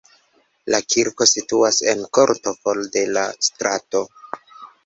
La 0.75 0.79
kirko 0.93 1.27
situas 1.33 1.79
en 1.93 2.01
korto 2.19 2.57
for 2.63 2.83
de 2.97 3.07
la 3.19 3.27
strato. 3.49 4.03